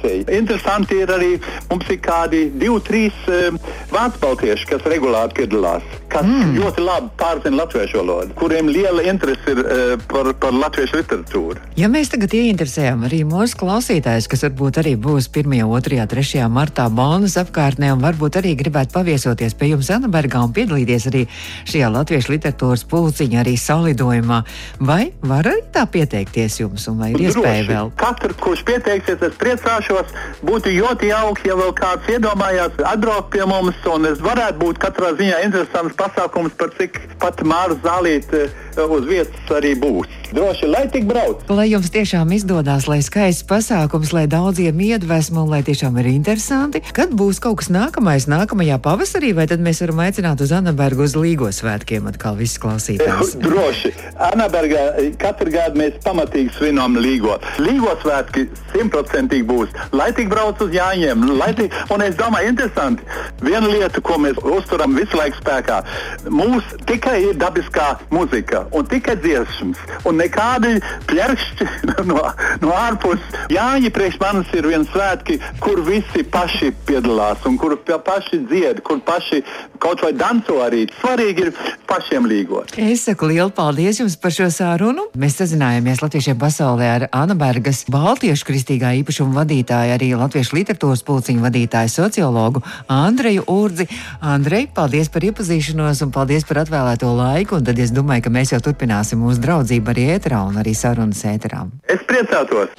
pienācēji. 0.03 0.27
Interesanti 0.39 1.01
ir 1.03 1.11
arī 1.11 1.33
mums 1.71 1.89
ir 1.91 2.01
kādi 2.03 2.51
divi, 2.51 2.81
trīs 2.87 3.15
uh, 3.29 3.55
vācu 3.93 4.21
baltieši, 4.21 4.67
kas 4.67 4.83
regulāri 4.87 5.35
piedalās 5.35 5.83
kas 6.13 6.27
mm. 6.29 6.55
ļoti 6.59 6.85
labi 6.85 7.11
pārzina 7.21 7.63
latviešu 7.63 8.01
valodu, 8.03 8.35
kuriem 8.39 8.69
liela 8.73 9.05
interese 9.09 9.55
ir 9.55 9.63
uh, 9.63 9.95
par, 10.11 10.33
par 10.41 10.55
latviešu 10.57 11.01
literatūru. 11.01 11.63
Ja 11.79 11.89
mēs 11.93 12.13
tagad 12.13 12.35
ieinteresējam 12.37 13.07
arī 13.09 13.23
mūsu 13.29 13.59
klausītājus, 13.63 14.29
kas 14.31 14.45
varbūt 14.47 14.83
arī 14.83 14.95
būs 15.01 15.31
1., 15.33 15.57
2., 15.73 16.07
3. 16.13 16.45
martā 16.53 16.89
Bonas 16.93 17.39
apkārtnē 17.41 17.93
un 17.95 18.03
varbūt 18.05 18.41
arī 18.43 18.55
gribētu 18.61 18.97
paviesoties 18.97 19.57
pie 19.59 19.73
jums 19.73 19.91
Anabergā 19.95 20.43
un 20.45 20.53
piedalīties 20.57 21.09
arī 21.11 21.25
šajā 21.71 21.91
latviešu 21.97 22.35
literatūras 22.35 22.85
pulciņā, 22.91 23.41
arī 23.43 23.57
salidojumā, 23.61 24.43
vai 24.85 25.13
var 25.25 25.49
arī 25.53 25.65
tā 25.75 25.87
pieteikties 25.89 26.61
jums 26.61 26.87
un 26.91 27.01
vai 27.01 27.13
ir 27.15 27.27
iespēja 27.29 27.67
vēl? 27.71 27.93
Katru, 28.01 28.37
kurš 28.43 28.65
pieteiksies, 28.69 29.23
es 29.29 29.39
priecāšos, 29.41 30.13
būtu 30.45 30.75
ļoti 30.77 31.13
jauki, 31.13 31.49
ja 31.51 31.59
vēl 31.59 31.73
kāds 31.79 32.13
iedomājās 32.13 32.81
atbraukt 32.93 33.33
pie 33.33 33.47
mums 33.49 33.79
un 33.89 34.09
es 34.11 34.21
varētu 34.23 34.61
būt 34.63 34.81
katrā 34.83 35.13
ziņā 35.19 35.43
interesants 35.47 35.97
pasākums, 36.03 36.57
par 36.59 36.73
cik 36.79 36.99
pat 37.23 37.43
Māra 37.47 37.77
Zālīte 37.85 38.47
eh, 38.49 38.83
uz 38.83 39.07
vietas 39.07 39.55
arī 39.55 39.75
būs. 39.79 40.11
Droši, 40.33 40.69
lai 40.73 40.87
tik 40.89 41.05
brauc. 41.05 41.43
Lai 41.53 41.67
jums 41.69 41.91
tiešām 41.93 42.31
izdodas, 42.33 42.87
lai 42.89 43.03
skaists 43.05 43.45
pasākums, 43.49 44.15
lai 44.17 44.25
daudziem 44.33 44.79
iedvesmu 44.81 45.43
un 45.45 45.51
lai 45.53 45.61
tiešām 45.67 45.99
ir 46.01 46.09
interesanti. 46.15 46.81
Kad 46.97 47.13
būs 47.19 47.41
kaut 47.45 47.61
kas 47.61 47.69
nākamais, 47.73 48.25
nākamajā 48.33 48.79
pavasarī, 48.83 49.35
vai 49.37 49.45
tad 49.51 49.61
mēs 49.65 49.83
varam 49.85 50.01
aicināt 50.07 50.41
uz 50.41 50.55
Anabergu 50.57 51.05
uz 51.05 51.17
Līgo 51.19 51.51
svētkiem 51.53 52.09
atkal 52.09 52.39
visus 52.41 52.63
klausītājus? 52.63 53.35
Droši. 53.45 53.93
Anabergā 54.33 54.87
katru 55.21 55.53
gadu 55.53 55.83
mēs 55.83 56.01
pamatīgi 56.07 56.57
svinām 56.57 56.97
Līgo. 56.97 57.37
Līgo 57.61 57.93
svētki 58.01 58.47
simtprocentīgi 58.73 59.45
būs. 59.53 59.77
Lai 59.93 60.09
tik 60.17 60.33
brauc 60.33 60.65
uz 60.65 60.73
Jāņiem, 60.73 61.29
lai 61.37 61.53
tik, 61.59 61.77
un 61.93 62.07
es 62.07 62.17
domāju, 62.17 62.55
interesanti. 62.55 63.05
Viena 63.45 63.69
lieta, 63.69 64.01
ko 64.01 64.17
mēs 64.23 64.41
uzturam 64.41 64.97
visu 64.97 65.21
laiku 65.21 65.43
spēkā, 65.43 65.83
mūs 66.31 66.67
tikai 66.89 67.19
ir 67.29 67.39
dabiskā 67.41 67.89
muzika 68.15 68.67
un 68.73 68.87
tikai 68.91 69.17
dziesmas. 69.21 69.81
Un 70.09 70.19
nekādi 70.21 70.77
pļērkšķi 71.11 71.69
no, 72.11 72.23
no 72.63 72.75
ārpuses. 72.77 73.39
Jāņa 73.53 73.93
priekš 73.95 74.19
manis 74.23 74.53
ir 74.57 74.69
viens 74.71 74.91
svētki, 74.93 75.39
kur 75.63 75.83
visi 75.87 76.25
paši 76.25 76.73
piedalās 76.89 77.45
un 77.49 77.59
kur 77.61 77.77
paši 77.83 78.43
dzied, 78.49 78.83
kur 78.87 79.01
paši 79.05 79.43
kaut 79.83 80.03
vai 80.05 80.13
danco 80.17 80.61
arī. 80.65 80.87
Svarīgi 81.01 81.47
ir 81.47 81.53
pašiem 81.89 82.27
līgot. 82.31 82.77
Es 82.81 83.07
saku 83.09 83.29
lielu 83.31 83.51
paldies 83.55 84.01
jums 84.01 84.17
par 84.21 84.35
šo 84.35 84.49
sārunu. 84.53 85.09
Mēs 85.19 85.39
sazinājāmies 85.41 86.03
Latviešiem 86.03 86.39
pasaulē 86.41 86.89
ar 86.97 87.07
Anna 87.15 87.37
Bergas, 87.39 87.85
Baltiešu 87.93 88.47
kristīgā 88.49 88.93
īpašuma 89.03 89.43
vadītāju, 89.43 89.97
arī 89.97 90.13
Latviešu 90.19 90.57
literatūras 90.59 91.05
pulciņu 91.07 91.45
vadītāju 91.45 91.93
sociologu 91.93 92.63
Andreju 92.93 93.45
Urdzi. 93.51 93.89
Andrej, 94.23 94.69
paldies 94.77 95.11
par 95.13 95.27
iepazīšanos 95.27 95.82
un 95.83 96.13
paldies 96.15 96.47
par 96.49 96.63
atvēlēto 96.63 97.11
laiku. 97.19 97.59
Un 97.59 97.67
tad 97.67 97.79
es 97.83 97.93
domāju, 97.95 98.27
ka 98.27 98.35
mēs 98.35 98.55
jau 98.55 98.61
turpināsim 98.63 99.23
mūsu 99.23 99.43
draudzību 99.43 99.93
arī 99.93 100.09
ēterā 100.17 100.43
un 100.49 100.61
arī 100.63 100.75
sarunas 100.79 101.25
ēterā. 101.29 101.67
Es 101.91 102.05
priecātos! 102.09 102.75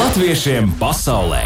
Latviešiem 0.00 0.72
pasaulē! 0.80 1.44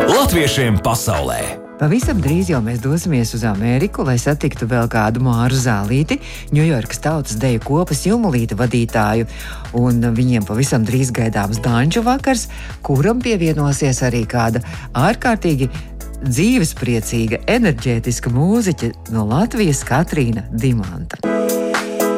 Latviešiem 0.00 0.78
pasaulē! 0.84 1.42
Pavisam 1.80 2.18
drīz 2.20 2.50
jau 2.52 2.58
mēs 2.60 2.82
dosimies 2.84 3.30
uz 3.32 3.40
Ameriku, 3.48 4.04
lai 4.04 4.18
satiktu 4.20 4.66
vēl 4.68 4.84
kādu 4.92 5.22
māru 5.24 5.56
zālīti, 5.56 6.18
Ņujorkas 6.52 7.00
tautas 7.00 7.38
deju 7.40 7.62
kopas 7.64 8.02
jūmulīta 8.04 8.58
vadītāju. 8.58 9.24
Un 9.80 10.04
viņiem 10.12 10.44
pavisam 10.44 10.84
drīz 10.84 11.08
gaidāms 11.16 11.62
Danču 11.64 12.02
vakars, 12.04 12.50
kuram 12.84 13.22
pievienosies 13.24 14.02
arī 14.04 14.26
kāda 14.28 14.60
ārkārtīgi 14.92 15.70
dzīvespriecīga, 16.24 17.42
enerģētiska 17.50 18.32
mūziķe 18.34 18.92
no 19.14 19.24
Latvijas 19.30 19.82
Katrīna 19.86 20.44
Dimanta. 20.52 21.20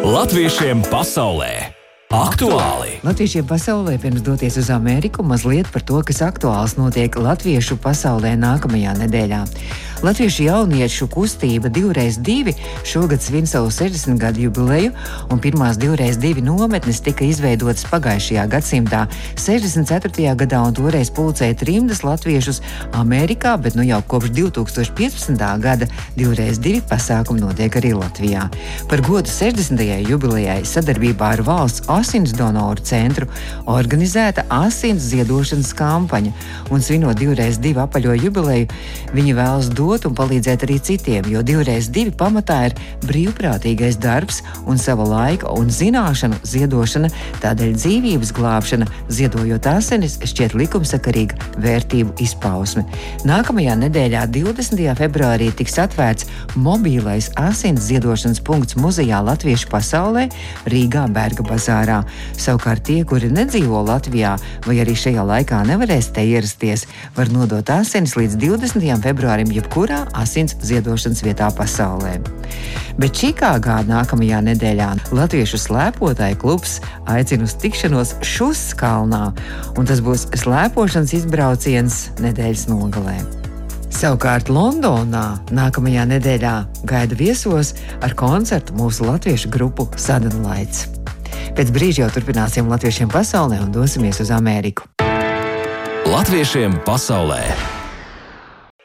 Latviešiem 0.03 0.83
pasaulē! 0.91 1.53
Aktuāli! 2.13 2.99
Latviešiem 3.07 3.47
pasaulē 3.49 3.95
pirms 4.03 4.21
doties 4.27 4.59
uz 4.61 4.69
Ameriku 4.75 5.25
mazliet 5.25 5.71
par 5.73 5.81
to, 5.89 6.03
kas 6.05 6.21
aktuāls 6.27 6.75
notiek 6.77 7.15
latviešu 7.17 7.79
pasaulē 7.81 8.35
nākamajā 8.37 8.93
nedēļā. 9.01 9.39
Latviešu 10.03 10.43
jauniešu 10.43 11.07
kustība 11.07 11.71
divreiz 11.71 12.17
divi 12.19 12.51
šogad 12.83 13.23
svin 13.23 13.47
savu 13.47 13.69
60 13.71 14.19
gadu 14.19 14.41
jubileju, 14.43 14.91
un 15.31 15.39
pirmās 15.39 15.77
divreiz 15.79 16.17
divi 16.19 16.43
nometnes 16.43 16.99
tika 17.07 17.23
izveidotas 17.23 17.87
pagājušajā 17.87 18.47
gadsimtā, 18.51 19.05
64. 19.39 20.33
gadā, 20.41 20.63
un 20.67 20.75
toreiz 20.75 21.11
pulcēja 21.15 21.55
trimdas 21.61 22.03
latviešus 22.03 22.59
Amerikā, 22.99 23.53
bet 23.63 23.77
nu 23.79 23.85
jau 23.87 24.01
kopš 24.11 24.33
2015. 24.35 25.45
gada 25.63 25.87
divreiz 26.17 26.59
divi 26.59 26.83
pasākumi 26.91 27.45
notiek 27.45 27.79
arī 27.79 27.95
Latvijā. 27.95 28.49
Par 28.91 29.05
godu 29.07 29.31
60. 29.31 29.87
jubilejai 30.11 30.65
sadarbībā 30.67 31.31
ar 31.37 31.45
valsts 31.47 31.87
asins 31.87 32.35
donoru 32.35 32.83
centru 32.83 33.31
organizēta 33.71 34.49
asins 34.51 35.07
ziedošanas 35.15 35.71
kampaņa, 35.79 36.35
un 36.75 36.83
svinot 36.83 37.23
divreiz 37.23 37.63
divu 37.63 37.87
apaļo 37.87 38.19
jubileju, 38.19 38.67
viņi 39.15 39.39
vēlas 39.39 39.71
dot 39.71 39.92
un 40.09 40.17
palīdzēt 40.17 40.65
arī 40.67 40.79
citiem, 40.81 41.29
jo 41.29 41.43
divreiz 41.45 41.91
divi 41.93 42.15
pamatā 42.17 42.59
ir 42.69 42.77
brīvprātīgais 43.05 43.99
darbs 44.03 44.41
un 44.67 44.81
sava 44.81 45.05
laika 45.09 45.53
un 45.53 45.69
zināšanu 45.69 46.41
ziedošana, 46.49 47.13
tādēļ 47.45 47.77
dzīvības 47.77 48.33
glābšana, 48.39 48.89
ziedojot 49.13 49.69
asinis, 49.75 50.19
šķiet 50.25 50.57
likumsakarīga 50.57 51.53
vērtību 51.63 52.17
izpausme. 52.25 52.87
Nākamajā 53.29 53.77
nedēļā, 53.85 54.25
20. 54.33 54.83
februārī, 54.99 55.53
tiks 55.61 55.77
atvērts 55.85 56.29
mobīlais 56.57 57.29
asins 57.37 57.85
ziedošanas 57.91 58.41
punkts 58.41 58.81
muzejā 58.81 59.21
Latviešu 59.29 59.69
pasaulē 59.73 60.29
Rīgā 60.73 61.05
Berga 61.13 61.45
bazārā 61.47 61.83
ārā. 61.83 62.01
Savukārt 62.39 62.87
tie, 62.89 63.03
kuri 63.09 63.31
nedzīvo 63.33 63.83
Latvijā 63.87 64.37
vai 64.67 64.79
arī 64.83 64.95
šajā 64.99 65.25
laikā 65.27 65.63
nevarēs 65.69 66.13
te 66.15 66.25
ierasties, 66.29 66.87
var 67.17 67.31
nodot 67.35 67.69
asinis 67.75 68.17
līdz 68.19 68.39
20. 68.43 69.03
februārim 69.05 69.53
jebkurā 69.83 70.07
asins 70.15 70.55
ziedošanas 70.63 71.23
vietā 71.25 71.51
pasaulē. 71.51 72.21
Bet 72.99 73.17
Čikāgā 73.17 73.83
nākamajā 73.89 74.43
nedēļā 74.47 74.91
Latviešu 75.13 75.59
slēpotāju 75.59 76.39
klubs 76.39 76.81
aicina 77.07 77.45
uz 77.45 77.55
tikšanos 77.59 78.15
Šuskalnā, 78.23 79.33
un 79.77 79.87
tas 79.87 80.01
būs 80.01 80.29
slēpošanas 80.39 81.15
izbrauciens 81.19 82.13
nedēļas 82.21 82.69
nogalē. 82.71 83.19
Savukārt 83.93 84.49
Londonā 84.49 85.43
nākamajā 85.53 86.07
nedēļā 86.15 86.55
gaida 86.89 87.19
viesos 87.19 87.75
ar 88.03 88.15
koncertu 88.15 88.77
mūsu 88.79 89.05
latviešu 89.09 89.51
grupu 89.53 89.89
Sadonlaits. 89.97 90.87
Pēc 91.57 91.75
brīža 91.75 92.07
jau 92.07 92.15
turpināsim 92.15 92.71
latviešiem 92.71 93.11
pasaulē 93.13 93.61
un 93.67 93.73
dosimies 93.75 94.23
uz 94.23 94.33
Ameriku. 94.33 94.87
Latviešiem 96.09 96.81
pasaulē! 96.87 97.82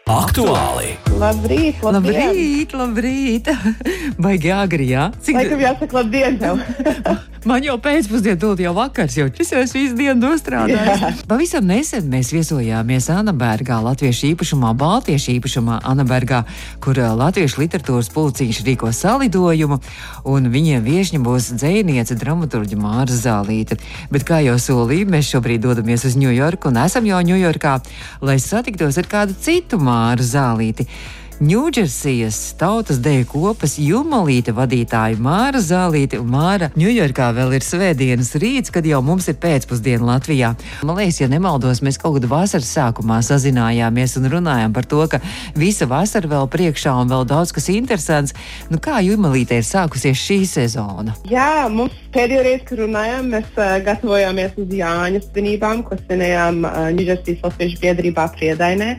Aktuāli! 0.07 0.93
Labrīt, 1.19 1.81
labrīt! 1.83 2.15
Labrīt, 2.15 2.75
labrīt! 2.79 3.49
Baigi 4.23 4.53
agri, 4.55 4.87
jā? 4.93 5.09
Cik 5.19 5.35
Laikam 5.35 5.59
jāsaka 5.65 5.99
labdien 5.99 6.39
tev! 6.39 6.61
Man 7.46 7.65
jau 7.65 7.75
pēcpusdienā, 7.82 8.38
tūlīt 8.41 8.63
jau 8.63 8.72
vakars, 8.74 9.17
jau 9.20 9.27
es 9.29 9.51
jau 9.53 9.60
visu 9.62 9.94
dienu 9.98 10.17
nostrādājis. 10.24 11.22
Pavisam 11.29 11.67
nesen 11.70 12.08
mēs 12.10 12.32
viesojāmies 12.34 13.10
Anabergā, 13.13 13.77
Latviešu 13.86 14.32
īpašumā, 14.32 14.72
Baltiešu 14.77 15.36
īpašumā 15.36 15.77
Anabergā, 15.86 16.44
kur 16.84 16.98
Latviešu 16.98 17.62
literatūras 17.62 18.10
pulcīši 18.15 18.65
rīko 18.72 18.89
salidojumu, 18.96 19.77
un 20.25 20.50
viņiem 20.53 20.82
viešņi 20.88 21.22
būs 21.27 21.51
dzēniece, 21.60 22.17
dramaturģa 22.17 22.82
Māra 22.82 23.20
Zālīte. 23.22 23.77
Bet, 24.13 24.25
kā 24.27 24.41
jau 24.46 24.58
solīju, 24.62 25.12
mēs 25.13 25.29
šobrīd 25.36 25.62
dodamies 25.67 26.08
uz 26.10 26.17
Ņujorku 26.17 26.72
un 26.72 26.82
esam 26.88 27.06
jau 27.06 27.22
Ņujorkā, 27.29 27.77
lai 28.25 28.39
satiktos 28.41 28.98
ar 28.98 29.12
kādu 29.12 29.38
citu 29.38 29.77
Māru 29.82 30.25
Zālīti. 30.25 30.89
Ņūdžersijas 31.38 32.56
tautas 32.58 32.98
deju 32.98 33.27
kopas 33.29 33.75
Jumalīte 33.77 34.56
vadītāja 34.58 35.20
Māra 35.22 35.60
Zālīte 35.62 36.17
Māra. 36.25 36.72
Ņujorkā 36.74 37.27
vēl 37.38 37.51
ir 37.60 37.65
svētdienas 37.65 38.32
rīts, 38.41 38.74
kad 38.74 38.88
jau 38.89 39.03
mums 39.06 39.27
ir 39.29 39.38
pēcpusdiena 39.38 40.15
Latvijā. 40.15 40.56
Man 40.82 40.98
liekas, 40.98 41.20
ja 41.22 41.27
nemaldos, 41.29 41.84
mēs 41.86 42.01
kaut 42.01 42.17
kad 42.17 42.25
vasaras 42.32 42.72
sākumā 42.74 43.20
sazinājāmies 43.22 44.17
un 44.17 44.32
runājām 44.34 44.74
par 44.74 44.89
to, 44.89 45.03
ka 45.12 45.20
visa 45.53 45.86
vasara 45.86 46.32
vēl 46.32 46.50
priekšā 46.58 46.96
un 47.03 47.13
vēl 47.13 47.27
daudz 47.29 47.53
kas 47.53 47.70
interesants. 47.70 48.34
Nu, 48.74 48.82
kā 48.82 48.98
Jumalīte 49.06 49.62
ir 49.62 49.70
sākusies 49.70 50.17
šī 50.17 50.39
sezona? 50.50 51.13
Jā, 51.29 51.67
mums 51.70 51.94
pēdējo 52.17 52.48
reizi, 52.50 52.65
kad 52.72 52.82
runājām, 52.82 53.29
mēs 53.36 53.53
uh, 53.62 53.77
gatavojāmies 53.86 54.58
uz 54.58 54.75
Jāņa 54.82 55.22
svinībām, 55.27 55.86
ko 55.86 56.01
svinējām 56.01 56.65
uh, 56.65 56.84
Ņūdžersijas 56.98 57.46
Latviešu 57.46 57.82
biedrībā 57.86 58.25
Priedainē. 58.34 58.91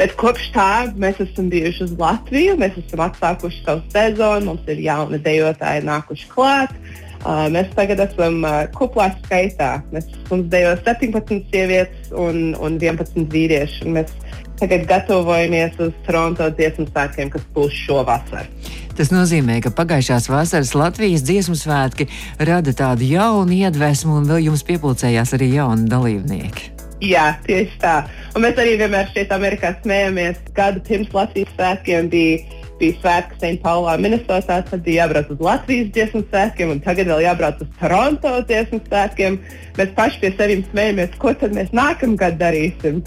Bet 0.00 0.16
kopš 0.16 0.48
tā 0.56 0.70
mēs 0.96 1.20
esam 1.20 1.52
bijuši 1.52 1.81
uz 1.84 1.94
Latviju, 1.98 2.56
mēs 2.60 2.78
esam 2.80 3.04
atsākuši 3.06 3.62
savu 3.66 3.82
sezonu, 3.94 4.52
mums 4.52 4.68
ir 4.72 4.82
jauni 4.84 5.20
dejotāji 5.22 5.84
nākuši 5.88 6.28
klāt. 6.32 6.74
Uh, 7.22 7.46
mēs 7.54 7.68
tagad 7.76 8.00
esam 8.02 8.40
uh, 8.42 8.64
kuplā 8.74 9.12
skaitā. 9.20 9.76
Mēs, 9.94 10.08
mums 10.30 10.48
dejo 10.50 10.72
17 10.82 11.44
sievietes 11.52 12.10
un, 12.18 12.56
un 12.58 12.80
11 12.82 13.28
vīrieši. 13.30 13.84
Un 13.86 14.00
mēs 14.00 14.10
tagad 14.58 14.88
gatavojamies 14.90 15.78
uz 15.82 15.94
Toronto 16.06 16.50
dziesmu 16.50 16.88
svētkiem, 16.90 17.30
kas 17.30 17.46
būs 17.54 17.78
šovasar. 17.84 18.50
Tas 18.98 19.14
nozīmē, 19.14 19.60
ka 19.64 19.72
pagājušās 19.72 20.28
vasaras 20.28 20.74
Latvijas 20.76 21.24
dziesmu 21.24 21.56
svētki 21.56 22.10
rada 22.42 22.74
tādu 22.76 23.06
jaunu 23.08 23.62
iedvesmu, 23.62 24.18
un 24.20 24.28
vēl 24.28 24.48
jums 24.50 24.66
piepildījās 24.68 25.38
arī 25.38 25.54
jauni 25.54 25.88
dalībnieki. 25.90 26.81
Jā, 27.02 27.32
tieši 27.42 27.78
tā. 27.82 27.94
Un 28.36 28.44
mēs 28.44 28.58
arī 28.62 28.76
vienmēr 28.78 29.08
šeit 29.10 29.32
Amerikā 29.34 29.72
smējamies. 29.80 30.36
Gadu 30.54 30.82
pirms 30.86 31.10
Latvijas 31.16 31.50
svētkiem 31.56 32.10
bija, 32.12 32.60
bija 32.78 32.98
svētki 33.00 33.38
St. 33.40 33.58
Paulā, 33.64 33.96
Minnesotā. 33.98 34.60
Tad 34.68 34.84
bija 34.86 35.02
jābrauc 35.02 35.32
uz 35.34 35.42
Latvijas 35.42 35.90
dziesmu 35.96 36.22
svētkiem, 36.28 36.76
un 36.76 36.82
tagad 36.84 37.10
vēl 37.10 37.24
jābrauc 37.24 37.64
uz 37.64 37.72
Toronto 37.80 38.36
dziesmu 38.46 38.78
svētkiem. 38.86 39.40
Mēs 39.80 39.90
paši 39.98 40.22
pie 40.22 40.30
sevis 40.38 40.62
smējamies, 40.70 41.18
ko 41.18 41.34
tad 41.42 41.58
mēs 41.58 41.74
nākamgad 41.74 42.38
darīsim. 42.38 43.02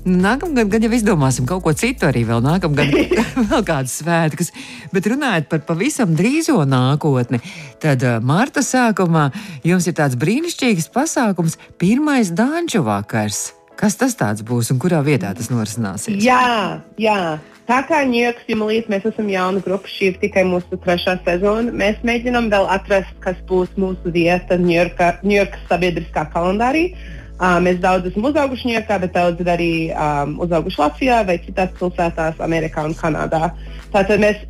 Nākamgad 0.00 0.70
gan 0.72 0.84
jau 0.86 0.90
izdomāsim 0.96 1.44
kaut 1.48 1.60
ko 1.66 1.74
citu, 1.76 2.06
arī 2.08 2.22
vēl 2.28 2.40
nākamgad, 2.44 2.94
vēl 3.50 3.64
kādas 3.68 3.98
svētkus. 4.00 4.48
Bet 4.94 5.08
runājot 5.12 5.50
par 5.50 5.64
pavisam 5.68 6.16
drīzo 6.16 6.56
nākotni, 6.64 7.42
tad 7.82 8.04
eh, 8.06 8.16
marta 8.24 8.64
sākumā 8.64 9.28
jums 9.66 9.90
ir 9.90 9.98
tāds 10.00 10.16
brīnišķīgs 10.20 10.88
pasākums, 10.94 11.58
pirmais 11.80 12.32
Danču 12.32 12.84
vakars. 12.86 13.50
Kas 13.80 13.96
tas 13.96 14.16
būs 14.44 14.72
un 14.74 14.80
kurā 14.80 15.00
vietā 15.04 15.30
tas 15.36 15.48
norisināsies? 15.52 16.20
Jā, 16.20 16.82
jā. 17.00 17.38
Tā 17.70 17.78
kā 17.86 18.00
Ņujorkas 18.02 18.48
Jumalīs 18.50 18.88
mēs 18.90 19.04
esam 19.06 19.28
jauna 19.30 19.60
grupa, 19.62 19.88
šī 19.88 20.10
ir 20.10 20.16
tikai 20.18 20.42
mūsu 20.48 20.76
trešā 20.82 21.20
sezona. 21.22 21.70
Mēs 21.70 22.00
mēģinām 22.04 22.48
vēl 22.50 22.66
atrast, 22.74 23.12
kas 23.22 23.38
būs 23.48 23.70
mūsu 23.78 24.10
vieta 24.12 24.58
Ņujorkas 24.58 25.64
sabiedriskā 25.70 26.26
kalendārī. 26.32 26.90
Uh, 27.40 27.56
mēs 27.64 27.78
daudz 27.80 28.10
esam 28.10 28.26
uzauguši 28.28 28.68
Ņujorkā, 28.68 29.00
bet 29.00 29.14
daudz 29.16 29.46
arī 29.48 29.72
um, 29.96 30.34
uzauguši 30.44 30.82
Latvijā 30.82 31.22
vai 31.24 31.38
citās 31.40 31.72
pilsētās, 31.78 32.42
Amerikā 32.44 32.84
un 32.84 32.92
Kanādā. 32.98 33.48
Tātad 33.94 34.20
mēs 34.20 34.42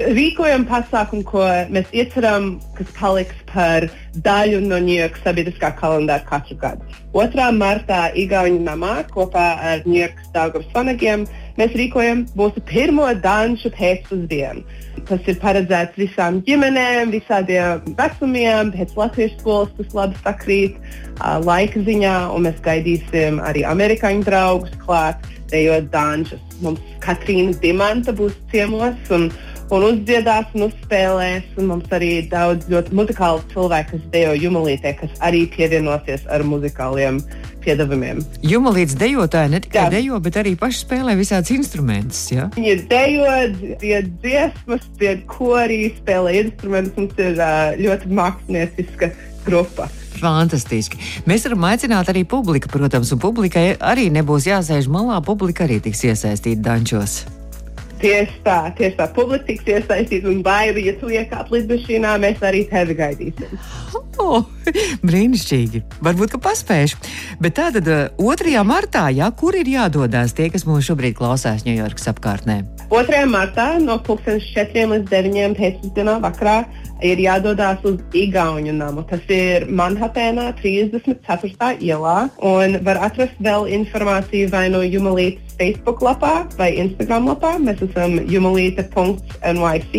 Rīkojam 0.00 0.62
pasākumu, 0.64 1.24
ko 1.28 1.42
mēs 1.68 1.90
ieceram, 1.92 2.54
kas 2.78 2.88
paliks 2.96 3.36
par 3.50 3.84
daļu 4.24 4.62
no 4.64 4.78
Ņujorkas 4.80 5.26
sabiedriskā 5.26 5.74
kalendāra 5.76 6.24
katru 6.24 6.56
gadu. 6.62 6.86
2. 7.12 7.50
martā 7.58 8.06
Igaunijas 8.16 8.64
namā 8.70 8.94
kopā 9.12 9.46
ar 9.60 9.84
Ņujorkas 9.84 10.32
Daugavas 10.32 10.72
vanagiem 10.72 11.26
mēs 11.60 11.76
rīkojam 11.76 12.24
mūsu 12.38 12.62
pirmo 12.68 13.08
danču 13.22 13.72
pēcpusdienu. 13.76 14.64
Tas 15.08 15.26
ir 15.30 15.38
paredzēts 15.42 15.98
visām 15.98 16.40
ģimenēm, 16.46 17.12
visādiem 17.14 17.94
vecumiem, 17.98 18.72
pēc 18.74 18.96
latviešu 18.98 19.38
skolas 19.40 19.72
tas 19.78 19.94
labi 19.96 20.20
sakrīt 20.24 20.76
uh, 20.76 21.38
laika 21.44 21.82
ziņā, 21.86 22.16
un 22.34 22.48
mēs 22.48 22.60
gaidīsim 22.64 23.40
arī 23.44 23.64
amerikāņu 23.68 24.26
draugus 24.28 24.74
klāt, 24.84 25.24
dejot 25.50 25.88
dančus. 25.92 26.42
Mums 26.64 26.82
Katrīna 27.02 27.56
Dimanta 27.62 28.14
būs 28.16 28.36
ciemos. 28.52 28.98
Un, 29.14 29.30
un 29.70 29.86
uzdziedās 29.86 30.50
un 30.56 30.66
uzspēlēs. 30.68 31.46
Un 31.58 31.70
mums 31.72 31.92
arī 31.96 32.10
ir 32.20 32.30
daudz 32.32 32.68
ļoti 32.70 32.96
muzikālu 32.96 33.44
cilvēku, 33.52 33.96
kas 33.96 34.08
dejo 34.14 34.34
jumalītē, 34.38 34.94
kas 35.00 35.22
arī 35.26 35.46
pievienosies 35.54 36.26
ar 36.30 36.44
muzikāliem 36.46 37.22
piedāvājumiem. 37.64 38.22
Jumalīts 38.46 38.96
dejotāji 39.00 39.54
ne 39.54 39.62
tikai 39.64 39.86
Jā. 39.86 39.92
dejo, 39.96 40.20
bet 40.24 40.40
arī 40.40 40.56
paši 40.60 40.84
spēlē 40.84 41.16
visādus 41.18 41.54
instrumentus. 41.54 42.22
Ja? 42.32 42.50
Viņi 42.56 42.76
dejo, 42.90 43.32
dzied 43.80 44.12
dziesmas, 44.24 44.86
dzied 45.00 45.24
korī, 45.30 45.82
spēlē 46.00 46.36
instrumentus. 46.44 46.96
Mums 47.00 47.18
ir 47.20 47.42
ļoti 47.80 48.14
mākslinieca 48.20 49.12
grupa. 49.46 49.88
Fantastiski. 50.20 51.00
Mēs 51.28 51.46
varam 51.48 51.68
aicināt 51.70 52.10
arī 52.12 52.26
publiku, 52.28 52.68
protams, 52.72 53.12
un 53.14 53.22
publikai 53.22 53.70
arī 53.80 54.10
nebūs 54.12 54.50
jāsēž 54.50 54.90
malā. 54.92 55.20
Publika 55.24 55.64
arī 55.64 55.80
tiks 55.80 56.04
iesaistīta 56.10 56.66
dančos. 56.66 57.22
Tieši 58.00 58.40
tā, 58.44 58.58
tieši 58.76 58.96
tā. 58.96 59.06
Publika 59.12 59.44
tiks 59.50 59.66
iesaistīta 59.68 60.30
un 60.30 60.40
baigi, 60.44 60.86
ja 60.88 60.94
tu 60.96 61.10
iekāp 61.12 61.52
lidmašīnā, 61.52 62.14
mēs 62.22 62.40
arī 62.46 62.64
tevi 62.70 62.96
gaidīsim. 62.96 63.56
Oh, 64.20 64.44
brīnišķīgi. 65.04 65.84
Varbūt, 66.04 66.34
ka 66.34 66.40
paspēšu. 66.48 67.00
Bet 67.40 67.58
tātad 67.60 67.88
2. 68.20 68.56
martā, 68.68 69.06
jā, 69.12 69.28
kur 69.36 69.56
ir 69.56 69.68
jādodas 69.68 70.36
tie, 70.36 70.50
kas 70.52 70.68
mūs 70.68 70.88
šobrīd 70.88 71.16
klausās 71.20 71.64
Ņujorkas 71.68 72.12
apkārtnē? 72.14 72.62
2. 72.90 73.18
martā 73.30 73.78
no 73.78 74.00
4 74.02 74.82
līdz 74.90 75.10
9 75.12 75.52
pēcpusdienā 75.54 76.16
vakarā 76.24 76.64
ir 77.06 77.20
jādodas 77.22 77.78
uz 77.86 78.00
Igaunu 78.18 78.72
namu. 78.74 79.04
Tas 79.06 79.22
ir 79.30 79.68
Manhattanā, 79.70 80.48
34. 80.58 81.78
ielā. 81.86 82.16
Un 82.42 82.74
var 82.82 82.98
atrast 83.06 83.38
vēl 83.38 83.70
informāciju 83.78 84.50
vai 84.50 84.64
no 84.74 84.82
Jumalītas 84.82 85.54
Facebook 85.60 86.02
lapā 86.02 86.34
vai 86.58 86.72
Instagram 86.82 87.30
lapā. 87.30 87.54
Mēs 87.62 87.78
esam 87.86 88.18
jumalīta.nyc 88.26 89.94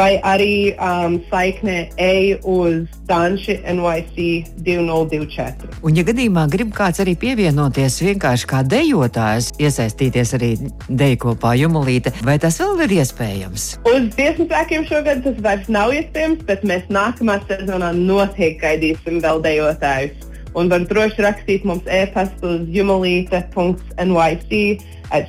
vai 0.00 0.16
arī 0.24 0.72
um, 0.80 1.18
saiknē 1.28 1.76
ej 2.00 2.38
uz 2.48 2.88
Danši 3.08 3.58
NYC 3.68 4.16
2024. 4.64 5.80
Un, 5.84 5.98
ja 5.98 6.04
gadījumā 6.06 6.46
grib 6.52 6.70
kāds 6.76 7.02
arī 7.02 7.16
pievienoties 7.20 7.98
vienkārši 8.06 8.48
kā 8.48 8.62
dejotājs, 8.64 9.50
iesaistīties 9.60 10.32
arī 10.38 10.50
deju 10.88 11.20
kopā 11.26 11.52
Jumulīte, 11.60 12.14
vai 12.24 12.38
tas 12.40 12.56
vēl 12.62 12.86
ir 12.86 12.96
iespējams? 13.00 13.66
Uz 13.90 14.08
dziesmu 14.14 14.48
spēkiem 14.48 14.88
šogad 14.88 15.24
tas 15.26 15.44
vairs 15.44 15.68
nav 15.68 15.92
iespējams, 15.98 16.46
bet 16.48 16.64
mēs 16.64 16.88
nākamā 16.88 17.40
sezonā 17.50 17.92
noteikti 17.98 18.60
gaidīsim 18.64 19.20
vēl 19.24 19.44
dejotājus. 19.44 20.29
Un 20.58 20.70
var 20.70 20.82
droši 20.90 21.22
rakstīt 21.22 21.66
mums 21.68 21.86
e-pastu 21.86 22.56
uz 22.56 22.62
jumulīte.nyc 22.74 24.54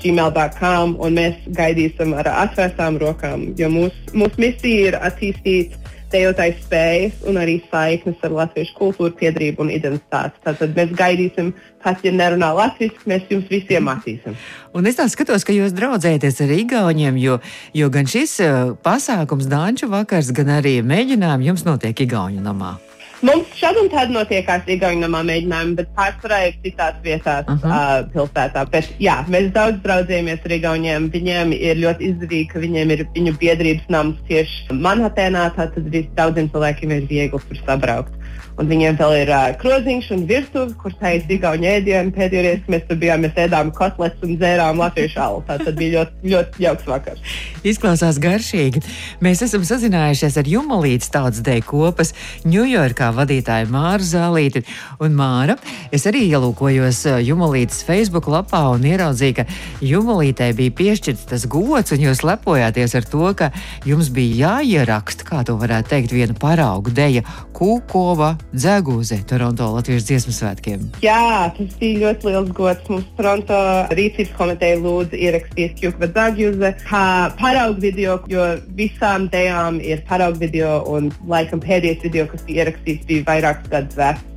gmail.com, 0.01 0.96
un 1.01 1.18
mēs 1.18 1.38
gaidīsim 1.58 2.13
ar 2.18 2.30
atvērtām 2.46 2.98
rokām, 3.01 3.51
jo 3.58 3.70
mūsu 3.74 4.18
mūs 4.18 4.38
misija 4.42 4.92
ir 4.92 4.98
attīstīt 5.01 5.78
dejotāju 6.12 6.58
spējas 6.60 7.24
un 7.30 7.40
arī 7.40 7.58
saiknes 7.72 8.20
ar 8.25 8.36
latviešu 8.36 8.75
kultūru, 8.78 9.13
piedarību 9.20 9.63
un 9.63 9.72
identitāti. 9.74 10.42
Tātad 10.44 10.75
mēs 10.75 10.92
gaidīsim, 11.00 11.54
pat 11.84 12.04
ja 12.06 12.12
nerunā 12.16 12.51
latviešu, 12.58 13.06
mēs 13.10 13.32
jums 13.32 13.48
visiem 13.51 13.88
mācīsim. 13.88 14.36
Un 14.75 14.92
es 14.92 15.00
tā 15.00 15.08
skatos, 15.12 15.48
ka 15.48 15.56
jūs 15.56 15.75
draudzēties 15.78 16.44
ar 16.44 16.56
Igauniem, 16.58 17.20
jo, 17.22 17.40
jo 17.78 17.92
gan 17.94 18.10
šis 18.12 18.38
uh, 18.44 18.62
pasākums, 18.84 19.50
Dāņu 19.51 19.92
vakars, 19.92 20.36
gan 20.36 20.58
arī 20.60 20.80
mēģinājumi 20.84 21.51
jums 21.51 21.68
notiek 21.68 22.08
Igauņu 22.08 22.44
namā. 22.44 22.75
Mums 23.22 23.51
šādi 23.54 23.84
un 23.84 23.90
tādi 23.92 24.16
notiekās 24.16 24.70
Igaunijā 24.72 25.10
mēģinājumi, 25.12 25.75
bet 25.78 25.90
pārsvarā 25.98 26.40
ir 26.48 26.56
citās 26.63 26.96
vietās 27.04 27.46
uh 27.46 27.54
-huh. 27.54 27.74
uh, 27.75 28.08
pilsētā. 28.13 28.63
Bet, 28.74 28.90
jā, 29.00 29.20
mēs 29.30 29.51
daudz 29.54 29.78
draudzējamies 29.84 30.48
ar 30.48 30.56
Igauniem. 30.58 31.10
Viņiem 31.13 31.54
ir 31.54 31.78
ļoti 31.84 32.10
izdevīgi, 32.10 32.48
ka 32.54 32.63
viņiem 32.63 32.96
ir 32.96 33.06
viņu 33.16 33.36
biedrības 33.44 33.86
nams 33.94 34.18
tieši 34.30 34.74
Manhattanā. 34.74 35.51
Tātad 35.58 35.86
daudziem 36.18 36.50
cilvēkiem 36.50 36.98
ir 36.98 37.06
viegli 37.13 37.46
tur 37.48 37.62
sabraukt. 37.66 38.21
Un 38.60 38.68
viņiem 38.70 38.98
vēl 39.00 39.14
ir 39.24 39.30
uh, 39.32 39.48
kroziņš 39.58 40.08
un 40.14 40.26
virtuve, 40.30 40.76
kur 40.78 40.94
taisa 41.00 41.26
digauņu 41.30 41.68
ēdienu. 41.72 42.12
Pēdējo 42.14 42.44
reizi, 42.46 42.62
kad 42.66 42.74
mēs 42.76 42.84
tur 42.90 43.00
bijām, 43.02 43.24
mēs 43.26 43.39
ēdām 43.39 43.72
kotletes 43.74 44.26
un 44.28 44.36
dzērām 44.38 44.82
latviešu 44.82 45.22
alu. 45.24 45.39
Tā 45.48 45.58
bija 45.72 46.02
ļoti, 46.02 46.34
ļoti 46.34 46.65
jauks 46.65 46.89
vakars. 46.89 47.32
Izklausās 47.65 48.20
garšīgi. 48.22 48.84
Mēs 49.24 49.41
esam 49.48 49.65
sazinājušies 49.65 50.38
ar 50.41 50.52
Jumalītas 50.52 51.10
tautas 51.13 51.41
deju 51.46 51.65
kopas 51.72 52.13
Ņujorkā 52.46 53.10
vadītāju 53.17 53.72
Māru 53.74 54.06
Zālīti. 54.06 54.65
Un 55.02 55.15
Māra, 55.17 55.58
es 55.96 56.06
arī 56.10 56.28
ielūkojos 56.28 57.02
Jumalītas 57.26 57.82
Facebook 57.88 58.30
lapā 58.30 58.62
un 58.76 58.86
ieraudzīju, 58.91 59.39
ka 59.39 59.48
Jumalītei 59.86 60.52
bija 60.58 60.76
piešķirts 60.82 61.26
tas 61.34 61.48
gods, 61.50 61.96
un 61.96 62.06
jūs 62.06 62.22
lepojāties 62.28 62.94
ar 63.00 63.10
to, 63.10 63.26
ka 63.38 63.50
jums 63.89 64.12
bija 64.13 64.52
jāieraksta, 64.52 65.26
kā 65.26 65.41
to 65.48 65.58
varētu 65.62 65.96
teikt, 65.96 66.13
viena 66.13 66.38
paraugu 66.38 66.94
deja 66.94 67.26
Kūkova 67.58 68.20
dzēgūze 68.53 69.21
Toronto 69.29 69.67
Latvijas 69.75 70.07
dziesmu 70.10 70.34
svētkiem. 70.36 70.88
Jā, 71.05 71.49
tas 71.57 71.75
bija 71.81 72.05
ļoti 72.05 72.29
liels 72.29 72.51
gods. 72.57 72.89
Mums 72.91 73.10
Toronto 73.19 73.60
rīcības 73.97 74.34
komiteja 74.38 74.79
lūdza 74.81 75.19
ierakstīt 75.19 75.77
Kūkova 75.81 76.12
dzēgūze 76.15 76.73
kā 76.88 77.05
paraugu 77.41 77.86
video, 77.86 78.17
jo 78.31 78.47
visām 78.79 79.29
dejām 79.34 79.79
ir 79.84 80.03
paraugu 80.10 80.43
video 80.45 80.79
un 80.91 81.12
laikam 81.27 81.63
pēdējais 81.63 82.03
video, 82.07 82.27
kas 82.31 82.45
bija 82.47 82.65
ierakstīts, 82.65 83.07
bija 83.10 83.27
vairākus 83.29 83.71
gadus 83.73 83.99
vecs. 83.99 84.31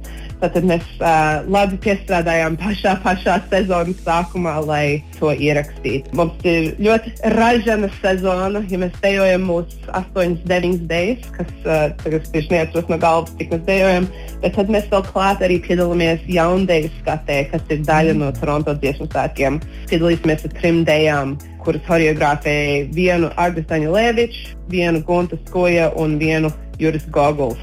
Tātad 0.44 0.66
mēs 0.68 0.85
uh, 1.00 1.40
labi 1.48 1.78
piestrādājām 1.80 2.59
pašā, 2.61 2.98
pašā 3.00 3.38
sezonas 3.48 4.02
sākumā, 4.04 4.59
lai 4.68 4.85
to 5.16 5.30
ierakstītu. 5.33 6.12
Mums 6.18 6.44
ir 6.44 6.74
ļoti 6.85 7.14
ražana 7.33 7.88
sezona, 8.02 8.61
ja 8.68 8.80
mēs 8.83 8.98
dejojam 9.00 9.46
mūsu 9.48 9.78
8, 9.96 10.37
9 10.50 10.85
dienas, 10.90 11.30
kas 11.38 11.54
uh, 11.64 11.87
tagad 12.02 12.28
tieši 12.35 12.52
neatceros 12.52 12.92
no 12.92 13.00
galvas, 13.00 13.33
cik 13.38 13.54
mēs 13.54 13.64
dejojam. 13.70 14.11
Bet 14.44 14.59
tad 14.59 14.74
mēs 14.74 14.90
vēl 14.92 15.07
klāt 15.09 15.46
arī 15.48 15.57
piedalāmies 15.64 16.28
jaundeju 16.28 16.92
skatē, 16.98 17.40
kas 17.54 17.64
ir 17.72 17.80
daļa 17.88 18.18
no 18.20 18.28
Toronto 18.37 18.76
dziesmu 18.76 19.09
svētkiem. 19.09 19.62
Piedalīsimies 19.88 20.44
ar 20.44 20.57
trim 20.61 20.85
dejām 20.85 21.38
kuras 21.64 21.85
choreogrāfēja 21.88 22.90
vienu 22.92 23.30
Arbistaņu 23.40 23.94
Leviču, 23.94 24.59
vienu 24.68 25.00
Gunta 25.07 25.38
Skoja 25.46 25.88
un 25.96 26.18
vienu 26.20 26.52
Juris 26.80 27.06
Goguls. 27.14 27.60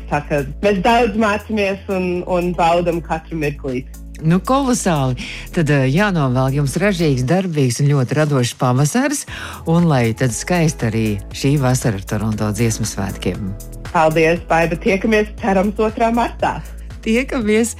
Mēs 0.61 0.79
daudz 0.85 1.17
mācāmies 1.19 1.83
un, 1.91 2.23
un 2.27 2.53
baudām 2.57 3.01
katru 3.05 3.39
mirklī. 3.41 3.85
Nu, 4.21 4.37
kolosāli. 4.45 5.17
Tad 5.55 5.71
uh, 5.73 5.87
jānovēl 5.89 6.59
jums 6.59 6.77
ražīgs, 6.81 7.25
darbīgs 7.27 7.81
un 7.81 7.89
ļoti 7.89 8.17
radošs 8.19 8.53
pavasaris, 8.59 9.25
un 9.69 9.87
lai 9.89 10.11
tad 10.17 10.35
skaisti 10.35 10.87
arī 10.89 11.05
šī 11.33 11.55
vasara 11.61 11.97
ar 11.97 12.05
Toronto 12.05 12.51
dziesmu 12.53 12.85
svētkiem. 12.85 13.49
Paldies, 13.91 14.43
Baiba! 14.49 14.77
Tiekamies 14.79 15.33
cerams 15.41 15.75
2. 15.79 16.11
martā! 16.15 16.59
Tiekamies! 17.01 17.73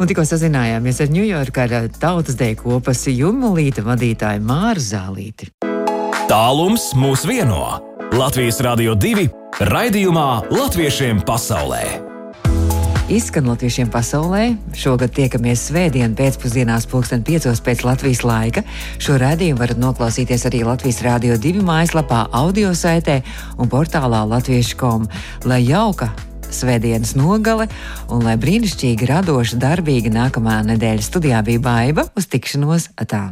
Un 0.00 0.10
tikko 0.10 0.26
sazinājāmies 0.26 0.98
ar 1.04 1.14
Ņujorka 1.14 1.68
ar 1.68 1.88
tautas 1.94 2.34
deju 2.40 2.58
kopas 2.64 3.06
Jumulīta 3.06 3.86
vadītāju 3.86 4.42
Māru 4.44 4.82
Zālīti. 4.82 5.52
Tālums 6.26 6.90
mūs 6.98 7.22
vieno! 7.28 7.78
Latvijas 8.14 8.60
Rādio 8.62 8.98
2 8.98 9.43
Raidījumā 9.54 10.50
Latviešiem 10.50 11.20
pasaulē. 11.22 11.84
Izskan 13.06 13.46
latviešiem 13.46 13.86
pasaulē. 13.86 14.56
Šogad 14.74 15.12
tiekamies 15.14 15.68
svētdien 15.68 16.16
pēcpusdienās, 16.18 16.88
pulksten 16.90 17.22
5. 17.22 17.46
pēc 17.62 17.84
Latvijas 17.86 18.24
laika. 18.26 18.64
Šo 18.98 19.14
raidījumu 19.22 19.62
varat 19.62 19.78
noklausīties 19.78 20.48
arī 20.50 20.64
Latvijas 20.66 20.98
Rādio 21.06 21.38
2 21.38 21.62
mājaslapā, 21.62 22.24
audio 22.34 22.74
saitē 22.74 23.20
un 23.54 23.70
portālā 23.70 24.24
Latviešu.com. 24.26 25.06
Lai 25.46 25.62
jauka 25.62 26.10
svētdienas 26.50 27.14
nogale 27.14 27.68
un 28.10 28.26
lai 28.26 28.34
brīnišķīgi, 28.34 29.06
radoša, 29.06 29.62
darbīga 29.62 30.10
nākamā 30.18 30.64
nedēļa 30.74 31.10
studijā 31.12 31.46
bija 31.46 31.62
baiva 31.62 32.08
uz 32.18 32.26
tikšanos 32.26 32.90
atā. 32.98 33.28